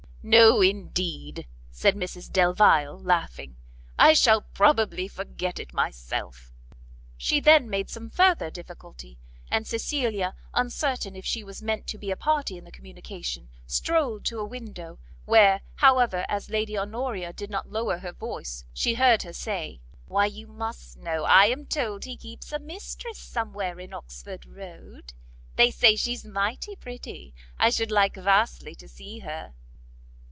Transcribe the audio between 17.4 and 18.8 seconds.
not lower her voice,